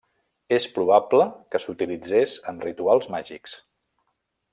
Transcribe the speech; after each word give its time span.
És 0.55 0.63
probable 0.77 1.27
que 1.55 1.61
s'utilitzés 1.65 2.33
en 2.53 2.63
rituals 2.67 3.09
màgics. 3.17 3.55